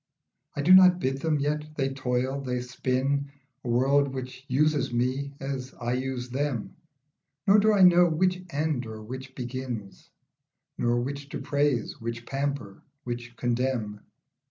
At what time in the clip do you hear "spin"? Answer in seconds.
2.61-3.31